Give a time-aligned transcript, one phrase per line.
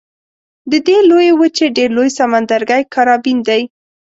[0.71, 3.61] د دې لویې وچې ډېر لوی سمندرګی کارابین دی.